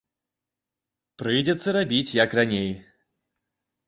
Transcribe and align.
Прыйдзецца 1.21 1.69
рабіць, 1.77 2.15
як 2.23 2.33
раней. 2.39 2.69